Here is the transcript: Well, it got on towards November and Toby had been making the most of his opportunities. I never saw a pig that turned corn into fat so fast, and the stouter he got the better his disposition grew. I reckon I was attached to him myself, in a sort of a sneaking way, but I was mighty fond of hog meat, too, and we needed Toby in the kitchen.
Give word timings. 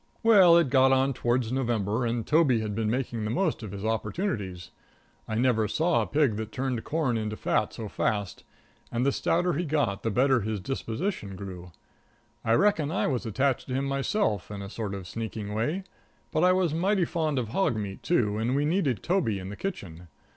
Well, 0.23 0.57
it 0.57 0.71
got 0.71 0.91
on 0.91 1.13
towards 1.13 1.51
November 1.51 2.07
and 2.07 2.25
Toby 2.25 2.61
had 2.61 2.73
been 2.73 2.89
making 2.89 3.23
the 3.23 3.29
most 3.29 3.61
of 3.61 3.71
his 3.71 3.85
opportunities. 3.85 4.71
I 5.27 5.35
never 5.35 5.67
saw 5.67 6.01
a 6.01 6.07
pig 6.07 6.37
that 6.37 6.51
turned 6.51 6.83
corn 6.83 7.19
into 7.19 7.37
fat 7.37 7.71
so 7.73 7.87
fast, 7.87 8.43
and 8.91 9.05
the 9.05 9.11
stouter 9.11 9.53
he 9.53 9.63
got 9.63 10.01
the 10.01 10.09
better 10.09 10.41
his 10.41 10.59
disposition 10.59 11.35
grew. 11.35 11.71
I 12.43 12.53
reckon 12.53 12.89
I 12.91 13.05
was 13.05 13.27
attached 13.27 13.67
to 13.67 13.75
him 13.75 13.85
myself, 13.85 14.49
in 14.49 14.63
a 14.63 14.71
sort 14.71 14.95
of 14.95 15.03
a 15.03 15.05
sneaking 15.05 15.53
way, 15.53 15.83
but 16.31 16.43
I 16.43 16.51
was 16.51 16.73
mighty 16.73 17.05
fond 17.05 17.37
of 17.37 17.49
hog 17.49 17.75
meat, 17.75 18.01
too, 18.01 18.39
and 18.39 18.55
we 18.55 18.65
needed 18.65 19.03
Toby 19.03 19.37
in 19.37 19.49
the 19.49 19.55
kitchen. 19.55 20.07